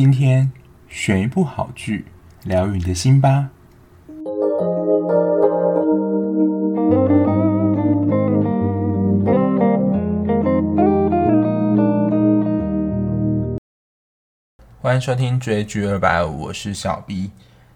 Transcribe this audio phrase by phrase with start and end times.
[0.00, 0.52] 今天
[0.88, 2.04] 选一部好剧，
[2.44, 3.50] 疗愈你的心吧。
[14.80, 17.32] 欢迎收听追剧二百五，我是小 B。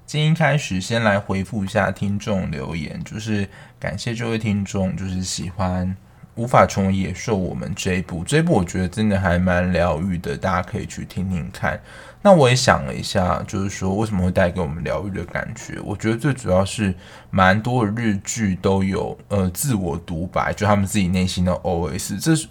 [0.07, 3.49] 今天开始先来回复一下听众留言，就是
[3.81, 5.97] 感谢这位听众，就是喜欢。
[6.35, 11.79] 无法成为野兽，我们这一部，这一部我觉得真的还蛮疗愈的，大家可以去听听看。
[12.23, 15.79] 那我也想了一下，就是说为什么会带给我们疗愈的感觉？
[15.85, 16.95] 我觉得最主要是
[17.31, 22.49] 蛮多的日剧都有呃自我独白，就他们自己内心的 OS，这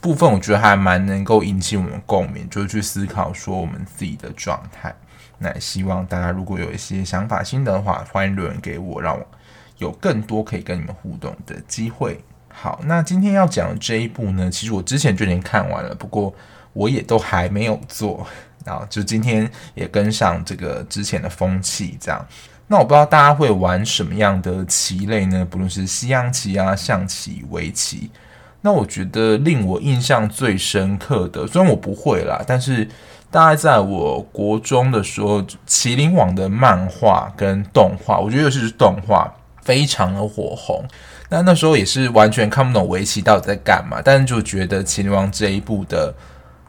[0.00, 4.94] 部分我觉得还蛮能够引起我们共鸣，就是去思考说我们自己的状态。
[5.38, 9.26] 那希望大家如果有一些想法心得的话，欢迎留言给我，让我
[9.78, 12.22] 有更多可以跟你们互动的机会。
[12.56, 16.32] 好，那今天要讲的这一部呢，其实我之前就已经看完了，不过
[16.72, 18.24] 我也都还没有做，
[18.64, 22.26] 然后就今天也跟上这个之前的风气，这样。
[22.68, 25.44] 那我不知道大家会玩什么样的棋类呢？
[25.44, 28.10] 不论是西洋棋啊、象棋、围棋。
[28.62, 32.88] 那我觉得令我印象最深刻的，虽然我不会啦，但是
[33.30, 39.30] 大概在我国中的时候，麒麟王的漫画跟动画，我觉得尤其是动画
[39.60, 40.82] 非常的火红。
[41.34, 46.14] 但那时候也是完全看不懂围棋到底在干嘛，但是就觉得《秦王》这一部的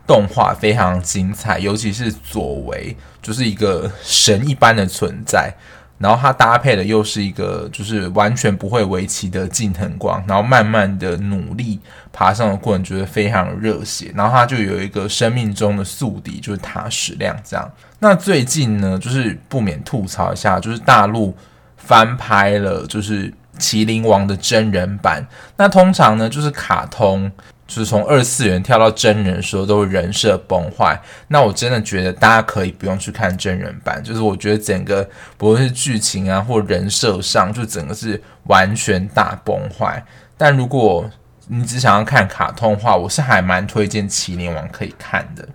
[0.08, 5.53] 动画非常精彩，尤其是左为就是一个神一般的存在，
[5.99, 11.80] 然后他搭配的又是一个就是完全不会围棋的近藤光，然后慢慢的努力
[12.11, 17.71] 爬上的过程，觉得非常热血，然后他就有一个生命中的宿敌就是塔矢亮这样。
[17.99, 21.38] 那最近呢，就是不免吐槽一下，就是大陆
[21.77, 23.31] 翻拍了，就是。
[23.59, 25.25] 麒麟王的真人版，
[25.58, 27.31] 那通常呢，就是卡通，
[27.66, 31.00] 就是从二次元跳到真人的时候，都会人设崩坏。
[31.30, 40.04] 那我真的觉得大家可以不用去看真人版，就是我觉得整个不论是剧情啊或人设上，就整个是完全大崩坏。
[40.37, 41.10] 但如果
[41.48, 45.48] 你只想要看卡通的话，我是还蛮推荐麒麟王可以看的。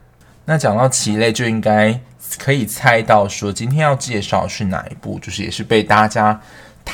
[0.46, 2.00] 那讲到棋类，就应该
[2.38, 6.40] 可以猜到说今天要介绍是哪一部，就是也是被大家。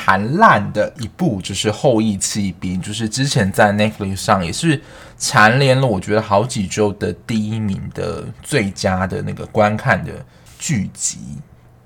[0.05, 4.79] 弹烂的一部就是《后翼弃兵》，就是之前在 Netflix 上也是
[5.17, 10.13] 蝉联了，我觉得好几周的第一名的最佳的那个观看的
[10.59, 11.17] 剧集。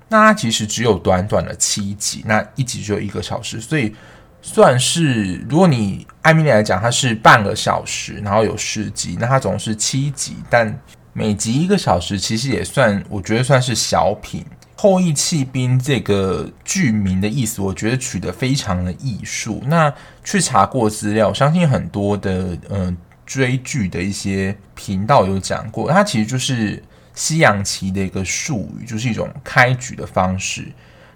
[0.08, 3.94] 那它其实只有短短的七集，那一集只有一个小时，所以
[4.42, 10.78] 算是如果你艾米丽来讲，它是半个小时，然后有十集，那它总是七集，但
[11.14, 14.44] 每集一个小时，其实也算，我觉得算是小品。
[14.82, 19.62] 后羿弃兵这个剧名的意思，我觉得取得非常的艺术。
[19.66, 19.94] 那
[20.24, 26.82] 去查过资料，相信很多的嗯、呃、追剧的一些频道有讲过，它其实就是
[27.14, 30.72] 西洋棋的一个术语，就是一种开局的方式。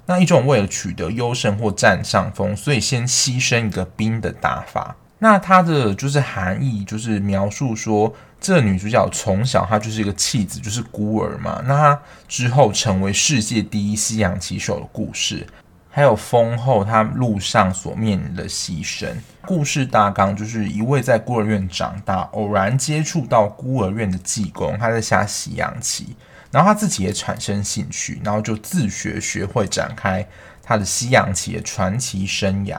[0.07, 4.95] 那一种为了取得优胜或占上风，所以先牺牲一个兵的打法。
[5.19, 8.15] 那它的就是含义，就是描述说。
[8.39, 11.63] 这女主角从小她就是一个弃子，就是孤儿嘛。
[11.65, 15.45] 那她之后成为世界第一西洋棋手的故事，
[15.91, 19.09] 还有封后她路上所面临的牺牲。
[19.47, 26.15] 故事大纲就是一位在孤儿院长大，偶然接触到孤儿院的技工，他在下西洋棋，
[26.53, 30.25] 然后他自己也产生兴趣，然后就自学学会展开
[30.63, 32.77] 他的西洋棋的传奇生涯。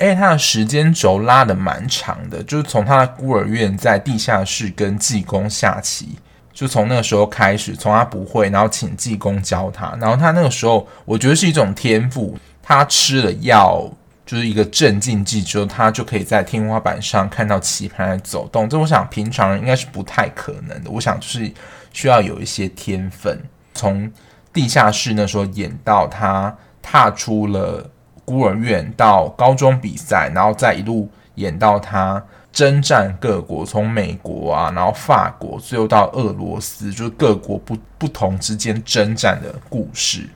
[0.00, 6.18] 哎，他的时间轴拉得蛮长的，就是从他的孤儿院在地下室跟济公下棋，
[6.54, 13.92] 就从那个时候开始，从他不会，然后请济公教他，然后他那个时候，我觉得是一种天赋，他吃了药，
[14.24, 21.52] 就是一个镇静剂之后，他就可以在天花板上看到棋盘在走动，这我想平常人应该是不太可能的，我想就是
[21.92, 23.38] 需要有一些天分，
[23.74, 24.10] 从
[24.50, 27.90] 地下室那时候演到他踏出了。
[28.30, 40.28] 孤儿院到高中比赛，然后再一路演到他征战各国，从美国啊，然后法国，最后到俄罗斯，就是各国不不同之间征战的故事。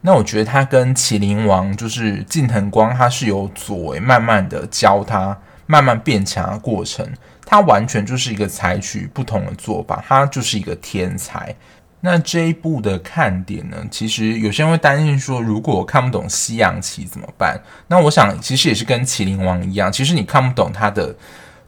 [0.00, 7.06] 那我觉得他跟麒麟王就是近藤光，他是有左为慢慢的教他，慢慢变强的过程。
[7.44, 11.54] 他完全就是一个采取不同的做法，他就是一个天才。
[12.04, 13.76] 那这一部的看点呢？
[13.88, 17.56] 其实有些人会担心说，如果我看不懂西洋棋怎么办？
[17.86, 21.14] 那我想，其实也是跟麒麟王一样，其实你看不懂他的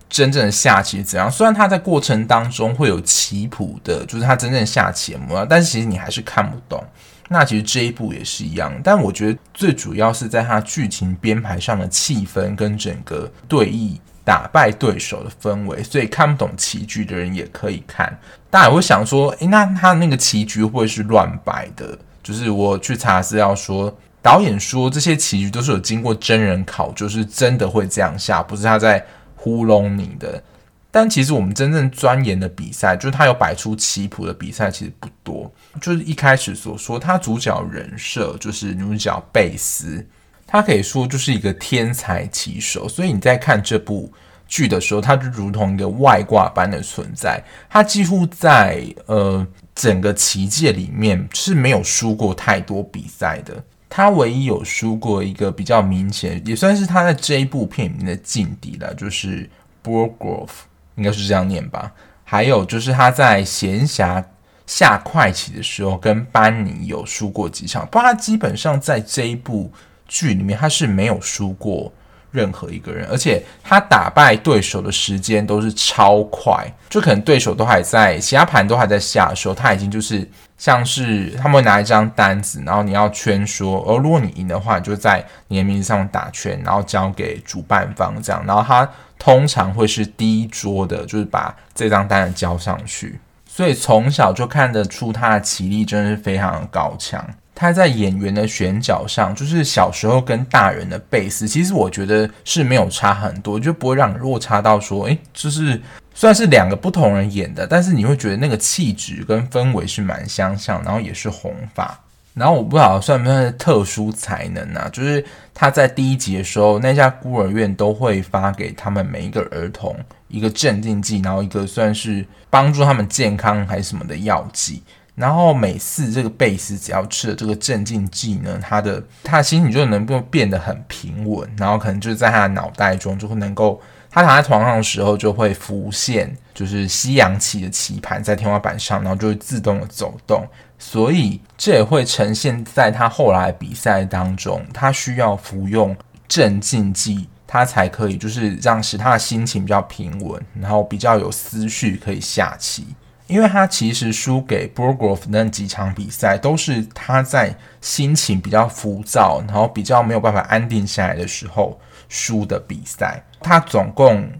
[0.08, 1.30] 真正的下棋怎样。
[1.30, 6.84] 虽然他在过程当中会有棋谱的，就是他真正下棋的模样，但是其实你还是看不懂。
[7.28, 18.18] 那其实这一部也是一样，但我觉得最主要是在他剧情编排上的气氛跟整个对弈打败对手的氛围，所以看不懂棋局的人也可以看。
[18.50, 21.98] 大家会想说，诶，那他那个棋局会是乱摆的？
[22.22, 29.04] 就是我去查资料说，导演说这些棋局都是有经过真人考，就是真的会这样下，不是他在
[29.36, 30.42] 糊弄你的。
[30.90, 35.52] 但其实我们真正钻研的比赛，就是他有摆出棋谱的比赛，其实不多。
[35.82, 40.06] 就是一开始所说，他主角人设就是女主角贝斯，
[40.54, 44.08] 他可以说就是一个天才棋手，所以你在看这部
[44.46, 47.42] 剧的时候，他就如同一个外挂般的存在。
[47.68, 53.60] 他几乎在呃整个棋界里面是没有输过太多比赛的。
[53.90, 59.50] 他唯一有输过一个比较明显，也算是他在这一部片里面的劲敌了，就是
[59.82, 60.50] Borgoff。
[60.94, 61.90] 应该是这样念吧。
[62.22, 64.24] 还有就是他在闲暇
[64.68, 67.84] 下快棋的时候，跟班尼有输过几场。
[67.86, 69.72] 不过他基本上在这一部
[70.06, 71.92] 剧里面，他是没有输过
[72.30, 80.28] 任何一个人，而且他打败对手的时间都是超快，就可能对手都还在，其他盘都还在下的时候，他已经就是
[80.58, 97.24] 像是他们会拿一张单子，然后你要圈说，而如果你赢的话，你就在你的名字上打圈，然后交给主办方这样，然后他通常会是第一桌的，就是把这张单子交上去，所以从小就看得出他的棋力真的是非常的高强。
[97.54, 105.80] 他在演员的选角上，就是小时候跟大人的贝斯，其实我觉得是没有差很多，就不会让你落差到说，诶，就是
[106.14, 111.96] 算是两个不同人演的，但是你会觉得那个气质跟氛围是蛮相像，然后也是红发，
[112.34, 115.24] 然后我不知道算不算是特殊才能啊，就是
[115.54, 119.96] 他在第一集的时候，那家孤儿院都会发给他们每一个儿童
[120.26, 124.82] 一个镇定剂，然后一个算是帮助他们健康还是什么的药剂。
[125.14, 133.80] 然后每次这个贝斯只要吃了这个镇静剂呢，他的他的心情就能够变得很平稳，然后可能就是在他的脑袋中就会能够，
[134.10, 140.44] 他躺在床上的时候就会浮现，就是西洋棋的棋盘在天花板上，然后就会自动的走动，
[140.78, 145.96] 所以这也会呈现在他后来比赛当中，他需要服用
[146.26, 152.84] 镇静剂，他才可以就是让使他的心情比较平稳，然后比较有思绪可以下棋。
[153.26, 163.24] 因为他其实输给 Borgoff 那几场比赛，都是他在心情比较浮躁，然后比较没有办法安定下来的时候输的比赛。
[163.40, 164.30] 他总共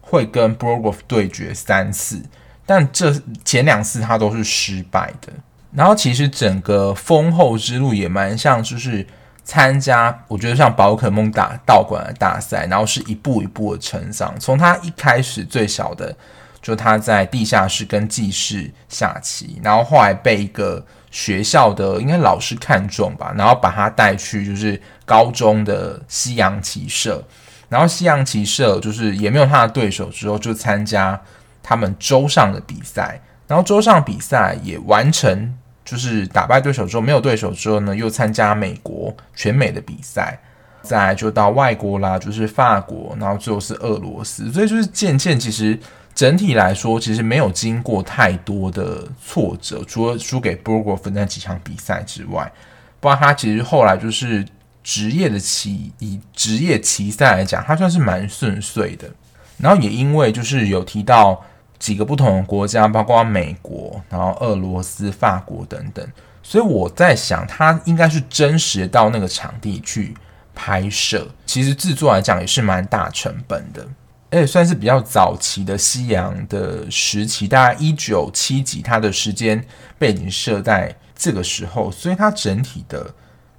[0.00, 2.20] 会跟 Borgoff 对决三次，
[2.66, 5.32] 但这前两次他都是失败的。
[5.70, 9.06] 然后其实整个封后之路也蛮像，就是
[9.44, 16.16] 参加我觉得像宝可梦打道馆的大赛，然后是一步一步的成长，从他一开始最小的。
[16.62, 27.22] 就他在地下室跟技师下棋，然后后来被一个学校的应该老师看中吧，然后把他带去就是高中的西洋棋社，
[27.68, 31.20] 然后西洋棋社就是也没有他的对手之后，就参加
[31.64, 35.52] 他们州上的比赛，然后州上比赛也完成，
[35.84, 40.38] 就是打败对手之后没有对手之后呢，又参加美国全美的比赛，
[40.82, 45.76] 再就到外国啦，就是法国，然后最后是俄罗斯，所以就是渐渐其实。
[46.22, 52.52] 整体来说，其实没有经过太多的挫折，除了输给 Burgoff 那几场比赛之外，
[53.00, 54.46] 不然他其实后来就是
[54.84, 59.10] 职业的棋，以职业棋赛来讲，他算是蛮顺遂的。
[59.58, 61.44] 然后也因为就是有提到
[61.80, 66.08] 几个不同的国家，包括美国、然后俄罗斯、法国等等，
[66.40, 70.14] 所以我在想，他应该是真实到那个场地去
[70.54, 71.26] 拍摄。
[71.44, 73.84] 其实制作来讲也是蛮大成本的。
[74.32, 79.62] 而且算是比较早期的西洋的时期，大概一九七几，它的时间
[79.98, 83.14] 背景设在这个时候，所以它整体的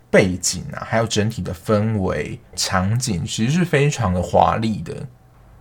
[0.09, 4.95] 背景啊，还有整体的氛围场景，其实是非常的华丽的。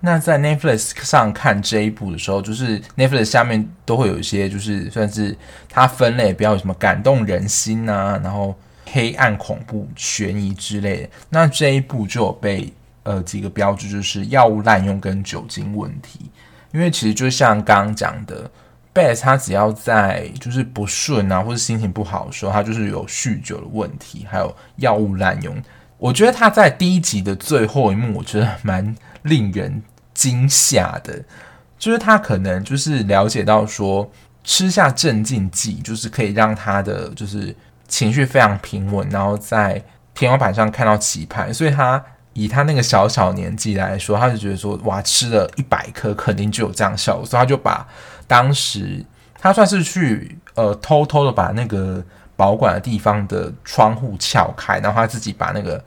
[0.00, 5.36] 那在 Netflix 上看这一部的时候，就是 Netflix 下面都会有一些，就是算是
[5.68, 8.58] 它分类比较有什么感动人心啊，然后
[8.90, 11.10] 黑暗恐怖、悬疑之类的。
[11.28, 12.72] 那这一部就有被。
[13.04, 16.30] 呃，几个标志就是药物滥用跟酒精问题，
[16.72, 18.48] 因为其实就像刚刚讲的
[18.94, 25.60] ，Beth 他只要在就是不顺啊，或者心情不好的时候，他就是有酗酒的问题，还有药物滥用。
[25.98, 29.82] 我觉得他在第一集的最后一幕，我觉得蛮令人
[30.14, 31.24] 惊吓的，
[31.76, 34.08] 就是他可能就是了解到说，
[34.44, 37.52] 吃下镇静剂就是可以让他的就是
[37.88, 39.82] 情绪非常平稳，然后在
[40.14, 42.00] 天花板上看到棋盘，所以他。
[42.34, 47.86] 以他那个小小年纪来说，他就觉得说，哇，吃了一百颗肯定就有这样效果，所以他就把
[48.26, 49.04] 当时
[49.38, 52.02] 他算是去呃偷偷的把那个
[52.36, 55.82] 保管的地方的窗户撬开，然后他自己把那个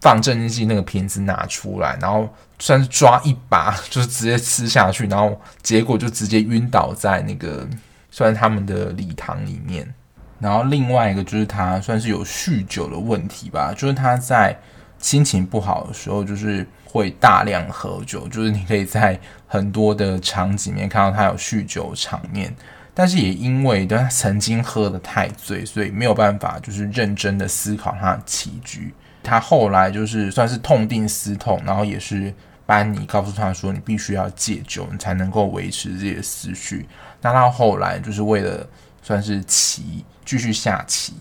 [0.00, 7.68] 放镇静剂那个瓶子拿出来，然后算是抓一把，就是直接吃下去，然后结果就直接晕倒在那个
[8.10, 9.92] 算他们的礼堂里面。
[10.40, 14.58] 然后另外一个就是他算是有酗酒的问题吧，就是他在
[15.02, 22.54] 心情不好的时候，就是会大量喝酒，就是你可以在很多的场景里面看到他有酗酒场面。
[22.94, 28.94] 但是也因为他曾经喝得太醉，所以没有办法就是认真的思考他的起居。
[29.22, 32.34] 他后来就是算是痛定思痛，然后也是
[32.66, 36.86] 班尼告诉他说：“你必须要戒酒，你才能够维持这些思绪。”
[37.22, 38.66] 那他后来就是为了
[39.00, 41.14] 算是棋继续下棋，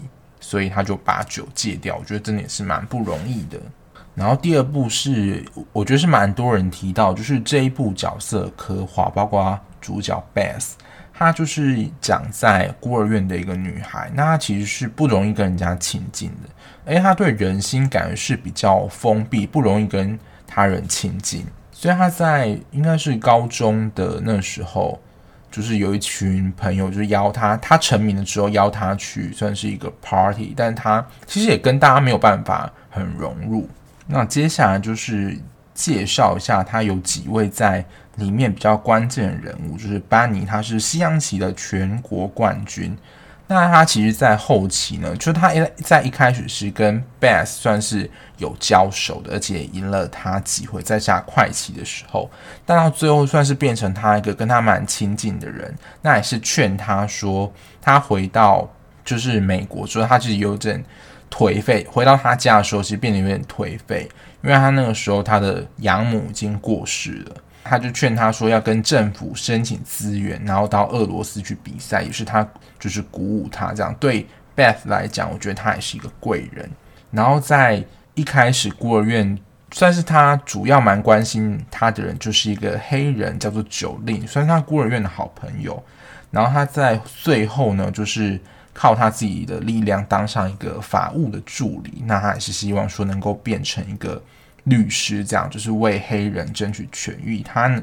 [0.51, 1.95] 所以他就把酒戒掉。
[1.95, 3.57] 我觉得真的也是蛮不容易的。
[4.13, 5.41] 然后第二部是
[5.71, 10.71] 我觉得是蛮多人提到，就是这一部角色刻画，包括主角 Beth。
[11.13, 16.49] 她就是讲在孤儿院的一个女孩，那她其实是不容易跟人家亲近的，
[16.93, 24.99] 诶，她对人心感觉是比较封闭，不容易跟他人亲近，所以她在应该是高中的那时候，
[25.51, 33.69] 就是有一群朋友就是邀他，他成名了之后邀他去算是一个 party，但他其实也跟大家没有办法很融入。
[34.07, 35.37] 那接下来就是
[35.73, 37.85] 介绍一下他有几位在。
[38.17, 42.95] 里面比较关键的人物就是班尼，他是西洋棋的全国冠军。
[43.53, 52.31] 那他其实，在后期呢，就他一在一开始是跟 Bass 算是有交手的，而且赢了他几回，在下快棋的时候。
[52.65, 55.75] 但到最后，算是变成他一个跟他蛮亲近的人。
[56.01, 58.65] 那也是劝他说，他回到
[59.03, 60.81] 就是美国之后，他其实有点
[61.29, 61.85] 颓废。
[61.91, 64.09] 回到他家的时候，其实变得有点颓废，
[64.43, 67.35] 因为他那个时候他的养母已经过世了。
[67.63, 72.47] 他就劝他说要跟政府申请资源，然后到俄罗斯去比赛，也是他
[72.79, 73.95] 就是鼓舞他这样。
[73.99, 74.25] 对
[74.55, 76.69] Beth 来讲，我觉得他也是一个贵人。
[77.11, 77.83] 然后在
[78.15, 79.37] 一开始孤儿院，
[79.71, 85.81] 算是他主要蛮关心他的人，就是一个黑人叫做九令，算是他孤儿院的好朋友。
[86.31, 88.39] 然后他在最后呢，就是
[88.73, 92.01] 靠他自己的力量当上一个法务的助理。
[92.05, 94.21] 那他也是希望说能够变成一个。
[94.65, 97.81] 律师这样就是为黑人争取权益，他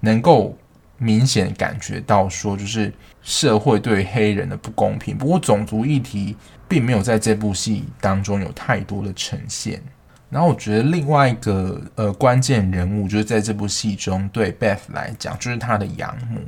[0.00, 0.56] 能够
[0.98, 2.92] 明显感觉到说，就是
[3.22, 5.16] 社会对黑人的不公平。
[5.16, 6.36] 不过种族议题
[6.68, 9.82] 并没有在这部戏当中有太多的呈现。
[10.28, 16.40] 然后我觉得另外一个呃关键人物就是在这部戏中对 Beth 来讲，就是他的养母，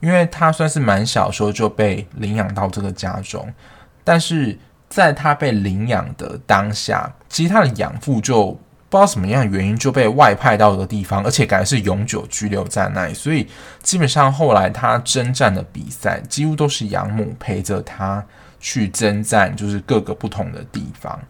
[0.00, 3.46] 因为他算是蛮小时候就被领养到这个家中，
[4.02, 4.58] 但是
[4.88, 8.58] 在他被领养的当下，其实他的养父就。
[8.90, 13.46] 不知道什么样原因就被外派到一个地方，而且感觉是永久居留在那里，所以
[13.82, 18.24] 基本上后来他征战的比赛几乎都是养母陪着他
[18.58, 21.20] 去征战，就是各个不同的地方。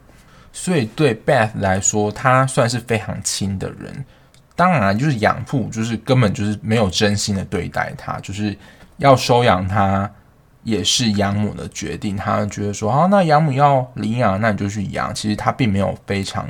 [0.52, 4.04] 所以对 Beth 来说，他算是非常亲的人。
[4.54, 8.56] 当然，就是养父就是根本就是没有真心的对待他，就是
[8.96, 10.08] 要收养他
[10.62, 12.16] 也是养母的决定。
[12.16, 15.14] 他觉得说，啊，那养母要领养，那你就去养。
[15.14, 16.48] 其实他并没有非常。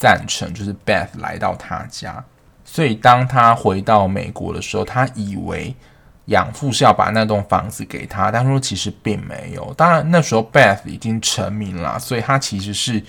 [0.00, 2.24] 赞成就是 Beth 来到他家，
[2.64, 5.76] 所以当他回到美国的时候，他以为
[6.24, 9.74] 养父是要把那栋房子给他，但是说其实并没有。
[9.74, 13.02] 当然那时候 Beth 已经成名了，所以他其实是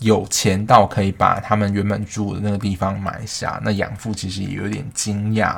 [0.00, 3.58] 有钱到可以把他们原本住的那个地方买下。
[3.64, 5.56] 那养父其实也有点惊讶。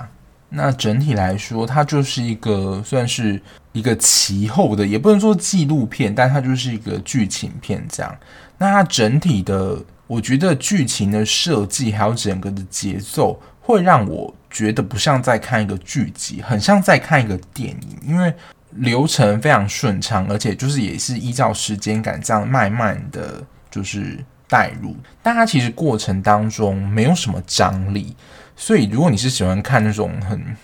[0.48, 8.16] 那整体来说，它就是一个算是一个其后的，也不能说纪录片，但它就是一个剧情片这样。
[8.56, 9.82] 那它整体的。
[10.06, 18.32] 我觉得剧情的设计还有整个的节奏，会让我觉得不像在看一个剧集，很像在看一个电影，因为
[18.70, 24.96] 流程非常顺畅，而且就是也是依照时间感这样慢慢的就是带入。
[25.22, 28.14] 但它其实过程当中没有什么张力，
[28.54, 30.56] 所以如果你是喜欢看那种很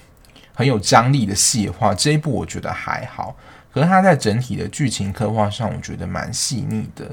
[0.55, 3.37] 很有张力的戏的话，这一部我觉得还好。
[3.73, 7.11] 可是它在整体的剧情刻画上，我觉得蛮细腻的。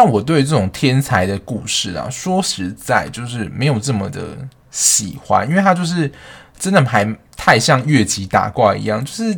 [0.00, 4.38] 但我对这种天才的故事啊，说实在就是没有这么的
[4.70, 6.08] 喜欢，因为他就是
[6.56, 7.04] 真的还
[7.36, 9.36] 太像越级打怪一样，就是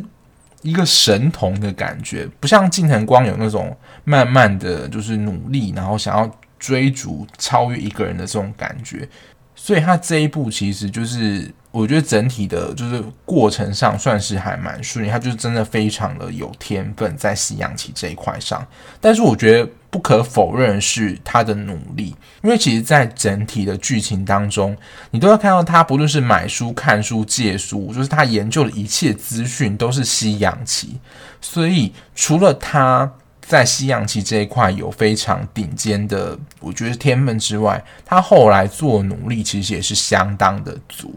[0.61, 9.09] 一个神童的感觉，不像进藤光有那种慢慢的就是努力，然后想要追逐超越一个人的这种感觉。
[9.55, 11.51] 所以他这一部其实就是。
[11.71, 18.61] 我觉得整体的，就是过程上算是还蛮顺利，他就是真的非常的有天分在西洋棋这一块上。
[18.99, 24.75] 但是我觉得不可否认的是他的努力，因为其实，在整体的剧情当中，
[25.11, 30.97] 你都要看到他不论是买书、看书、借书，就是他研究的一切资讯都是西洋棋。
[31.41, 41.13] 所以除了他在西洋棋这一块有非常顶尖的，我觉得天分之外，他后来做努力其实也是相当的足。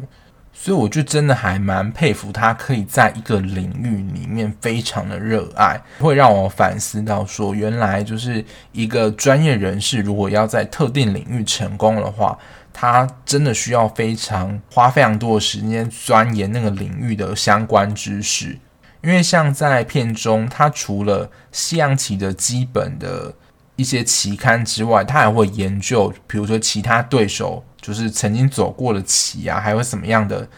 [0.56, 8.42] 所以我就真的还蛮佩服他，可以在一个领域里面非常的热爱，会让我反思到说，原来就是
[8.72, 12.38] 一个专业人士，如果要在特定领域成功的话，
[12.72, 18.58] 他真的需要非常花非常多的时间钻研那个领域的相关知识。
[19.02, 23.34] 因为像在片中，他除了西洋棋的基本的
[23.76, 27.64] 一些期刊之外，他还会研究，比如说其他对手。
[27.84, 30.48] 就是曾经走过的棋啊，还有什么样的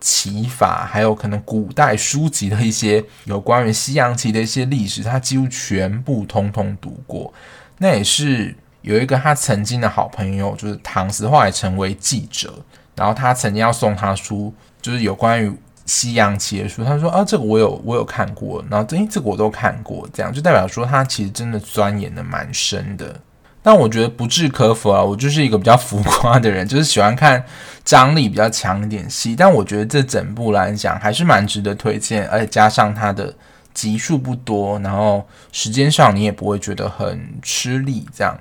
[0.00, 7.32] 棋法，还有可能古代书籍的一些有关于西洋棋的一些历史，他几乎全部通通读过。
[7.78, 12.52] 那也是有一个他曾经的好朋友，就是唐斯，后来成为记者，
[12.96, 16.84] 然后他曾经要送他书，就是有关于西洋棋的书。
[16.84, 23.20] 他说：“啊，这个我有，我有看过。”然后这，这个我都看过，这样就代表说他其实真的钻研的蛮深的。
[23.64, 27.44] 但我觉得不置可否啊，我就是一个比较浮夸的人，就是喜欢看
[27.84, 29.36] 张力比较强一点戏。
[29.36, 33.32] 但我觉得这整部来讲还是蛮值得推荐，而且加上它的
[33.72, 38.36] 集数不多，然后时间上你也不会觉得很吃力，这样，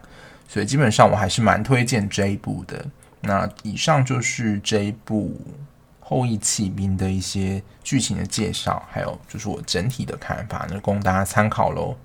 [0.47, 2.83] 所以基本上我还是蛮推荐这一部的。
[3.21, 5.39] 那以上就是这一部
[6.11, 11.95] 《后羿弃兵》的一些剧情的介绍，还有就是我整体的看法，那供大家参考喽。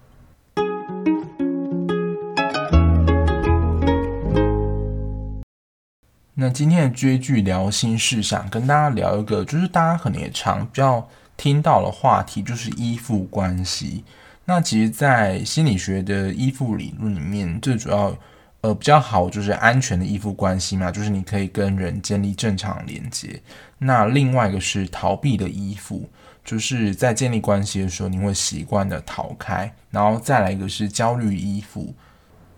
[6.34, 14.04] 那今天的追剧聊心事，想跟大家聊一个，就是大家可能也常比较听到的话题，就是依附关系。
[14.44, 18.16] 那其实，在心理学的依附理论里面，最主要
[18.66, 23.40] 呃比较好就是安全的依附关系嘛，就是你可以跟人建立正常连接。
[23.78, 26.08] 那另外一个是逃避的依附，
[26.44, 29.72] 就是在建立关系的时候，你会习惯的逃开。
[29.90, 31.94] 然后再来一个是焦虑依附。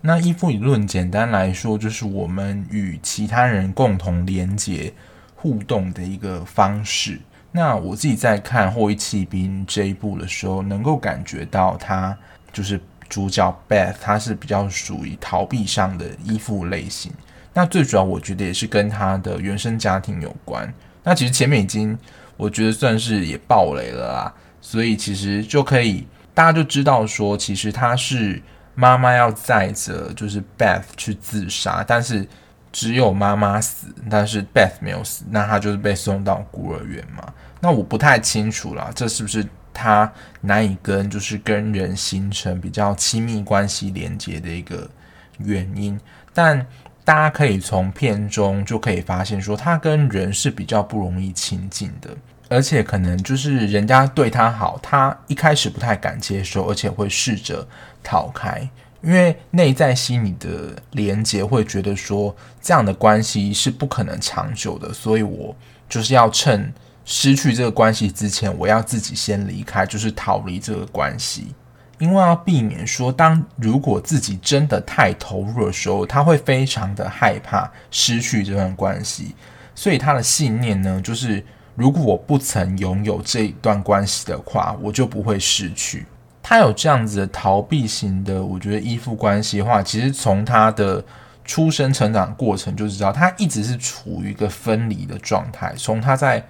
[0.00, 4.92] 那依附理论简单来说，就是我们与其他人共同连接、
[5.34, 7.20] 互动的一个方式。
[7.52, 12.16] 那我自己在看《后翼弃兵》这一部的时候，能够感觉到他
[12.52, 17.12] 就是主角 Beth，他是比较属于逃避上的依附类型。
[17.54, 20.72] 那最主要，我觉得也是跟他的原生家庭有关。
[21.02, 21.98] 那其实前面已经，
[22.36, 28.42] 我觉得算是也爆雷了啦，所以其实就可以大家就知道说，其实他是。
[28.80, 32.24] 妈妈要载着就是 Beth 去自杀，但是
[32.70, 37.34] 只有妈妈死，但是 Beth 没有死，那他就是被送到孤儿院嘛。
[37.58, 39.44] 那我不太清楚啦，这是不是
[39.78, 44.90] 他难以跟就是跟人形成比较亲密关系连接的一个
[45.38, 45.98] 原因？
[46.34, 46.66] 但
[47.04, 52.10] 大家可以从片中就可以发现，说他跟人是比较不容易亲近的。
[52.50, 57.66] 而且可能就是人家对他好，他一开始不太敢接受，而且会试着
[58.02, 58.68] 逃开，
[59.02, 65.54] 因为内在心理的连接会觉得说这样的关系是不可能长久的，所以我
[65.90, 66.72] 就是要趁
[67.08, 71.54] 失去这个关系之前，我要自己先离开，就是逃离这个关系，
[71.98, 79.34] 因为要避免说，当如果自己真的太投入的时候，他会非常的害怕失去这段关系，
[79.74, 81.42] 所以他的信念呢，就是。
[81.78, 86.04] 如果我不曾拥有这一段关系的话，我就不会失去。
[86.42, 91.00] 他有这样子的逃避型的，我觉得依附关系的话，其实从他的
[91.44, 95.72] 出生成长过程就知道，他一直是处于一个分离的状态。
[95.76, 96.44] 从他在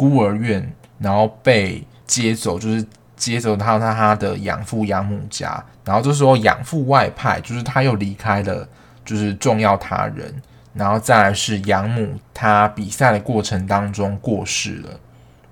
[0.00, 2.82] 孤儿院，然后被接走，就是
[3.16, 8.66] 接走到他他的养父养母家，然后这时候养父外派，就是他又离开了，
[9.04, 10.34] 就是重要他人。
[10.72, 14.88] 然后再来是养母，他比赛的过程当中过世了。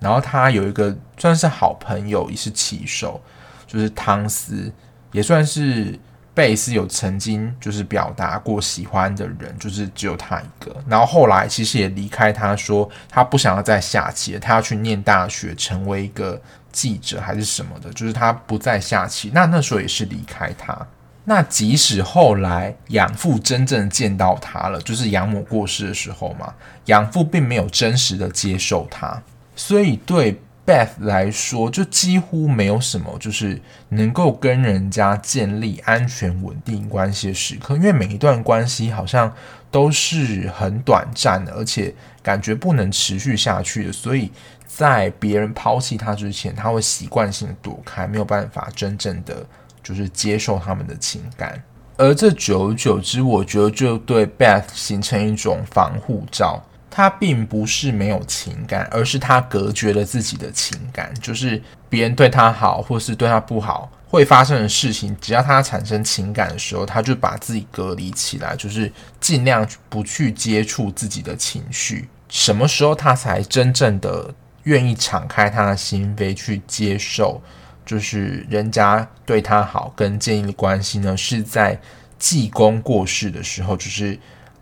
[0.01, 3.21] 然后他有一个算是好朋友，也是棋手，
[3.67, 4.73] 就是汤斯，
[5.13, 5.99] 也算是
[6.38, 10.72] 贝斯有曾经就是表达过喜欢的人，就是只有他一个。
[10.87, 19.33] 然后后来其实也离开他，说他不想要再下棋了，他要去念大学，成为一个记者还是什么的，就是他不再下棋。
[19.35, 20.79] 那那时候也是离开他。
[21.24, 29.20] 那即使后来养父真正见到他了，就是养母过世的时候嘛，养父并没有真实的接受他，
[29.57, 39.33] 所以对 Beth 来说，就几乎没有什么就是能够跟人家建立安全稳定关系的时刻，因为每一段关系好像
[39.71, 44.31] 都是很短暂的，而且感觉不能持续下去的，所以
[44.67, 49.47] 在别人抛弃他之前，他会习惯性的躲开，没有办法真正的。
[49.81, 51.63] 就是接受他们的情感，
[51.97, 56.63] 而这久而久之，我觉得就对 Beth 形成一种防护罩。
[56.90, 61.12] 他并不是没有情感，而是他隔绝了自己的情感。
[61.20, 72.09] 就是别人对他好，或是对他不好，会发生的事情，只要他产生情感的时候，他就把自己隔离起来，就是尽量不去接触自己的情绪。
[72.29, 77.40] 什么时候他才真正的愿意敞开他的心扉去接受，
[77.87, 81.16] 就是人家对他好跟建议的关系呢？
[81.16, 81.79] 是在
[82.18, 84.18] 济公过世的时候，就是。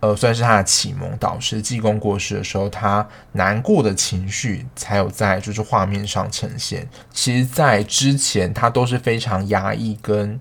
[0.07, 1.61] 呃，算是他的启蒙导师。
[1.61, 6.89] 济公过世的时候，他难过的情绪才有在就是画面上呈现。
[7.13, 10.39] 其实，在之前他都是非常压抑，跟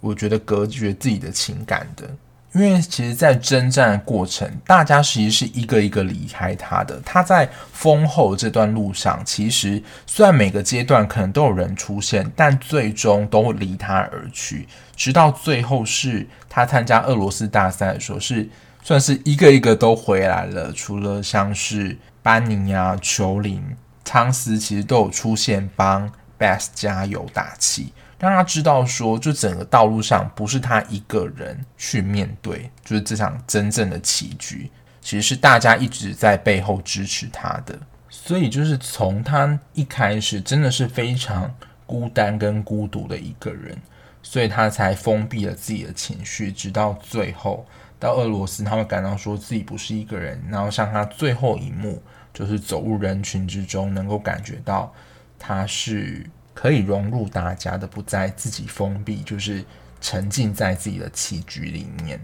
[0.00, 2.10] 我觉得隔绝自己的情感的。
[2.54, 7.00] 因为其实，在征战过程，大家其实是一个一个离开他的。
[7.04, 14.66] 他在封后这段路上，其实虽然每个阶段可能都有人出现，但最终都离他而去。
[14.96, 18.48] 直到最后，是他参加俄罗斯大赛的时候，是。
[18.84, 23.64] 算是一个一个都回来了，除了像是班尼啊、裘林、
[24.04, 26.06] 汤斯，其实都有出现帮
[26.38, 34.70] Beth 加油打气，让他知道说，就整个道路上不是他一个人去面对，就是这场真正的棋局，
[35.00, 37.74] 其实是大家一直在背后支持他的。
[38.10, 41.50] 所以就是从他一开始真的是非常
[41.86, 43.74] 孤单跟孤独的一个人，
[44.22, 47.66] 所以他才封闭了自己的情绪，直到最后。
[48.04, 52.02] 到俄罗斯，他会感到说自己不是一个人，然后像他最后一幕，
[52.34, 54.92] 就是走入人群之中，能够感觉到
[55.38, 59.64] 他是可以融入大家的，不再自己封闭，就是
[60.02, 62.20] 沉浸在自己的棋局里面。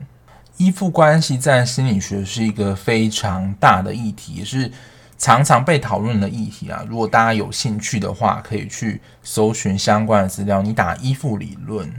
[0.58, 4.70] 依附关系在心理学是一个非常大的议题，也是
[5.16, 6.84] 常常被讨论的议题啊。
[6.86, 11.90] 如果大家有兴趣的话，可以去搜寻相关的资料，你打依附理论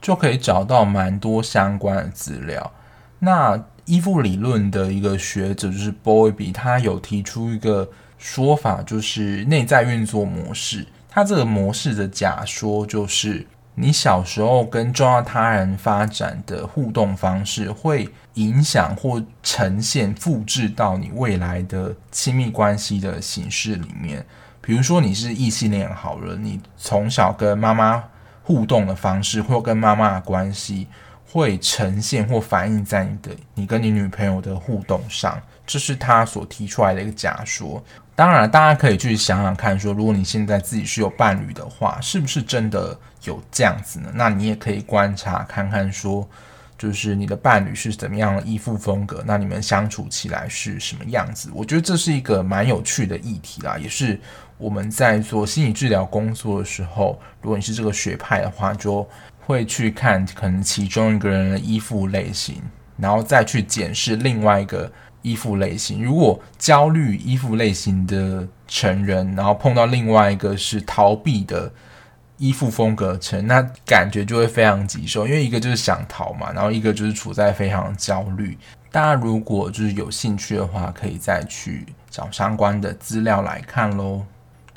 [0.00, 2.72] 就可以找到蛮多相关的资料。
[3.20, 10.86] 那依附理论的一个学者就是 Boyby，他有提出一个说法，就是内在运作模式。
[11.08, 24.24] 他这个模式的假说就是，你小时候跟重要他人发展的互动方式，会影响或呈现、复制到你未来的亲密关系的形式里面。
[24.60, 28.04] 比如说，你是异性恋好了，你从小跟妈妈
[28.42, 30.86] 互动的方式，或跟妈妈的关系。
[31.30, 37.82] 会呈现或反映在你的你跟你女朋友的互动上，这是他所提出来的一个假说。
[38.14, 44.10] 当然，大家可以去想想看，说如果你现在自己是有伴侣的话，是不是真的有这样子呢？
[44.14, 46.26] 那你也可以观察看看，说
[46.76, 51.50] 就是你的伴侣是怎么样的依附风格，那你们相处起来是什么样子？
[51.54, 54.18] 我觉得这是一个蛮有趣的议题啦，也是
[54.56, 59.06] 我们在做心理治疗工作的时候，如果你是这个学派的话，就。
[59.48, 62.60] 会去看可能其中一个人的依附类型，
[62.98, 66.04] 然后再去检视另外一个依附类型。
[66.04, 71.72] 如果焦虑依附类型的成人，然后碰到另外一个是逃避的
[72.36, 78.58] 依附风格成，那感觉就会非常棘手，因为一个就是想逃嘛，然后一个就是处在非常焦虑。
[78.92, 84.22] 大家如果就是有兴趣的话，可以再去找相关的资料来看喽。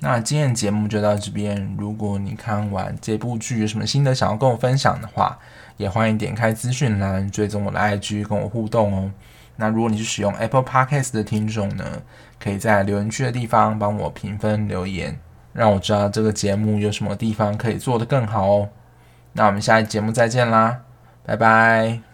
[0.04, 1.76] 那今天的节目就到这边。
[1.78, 5.38] 如果你看完这部剧有什么心得想要跟我分享的话，
[5.78, 9.12] 也欢迎点开资讯栏追踪我的 IG 跟我互动哦。
[9.58, 12.02] 那如果你是使用 Apple Podcast 的听众呢，
[12.40, 15.20] 可以在留言区的地方帮我评分留言，
[15.54, 18.70] 让我知道这个节目有什么地方可以做得更好哦。
[19.34, 20.80] 那我们下一节目再见啦，
[21.24, 22.11] 拜拜。